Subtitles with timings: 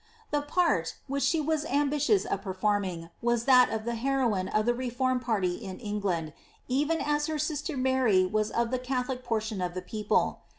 [0.31, 4.73] The part, which she was ambitious of performing, was that of hero* ne of the
[4.73, 6.33] reformed party in England,
[6.67, 10.39] even as her sister Mary was of the [Catholic portion of the people.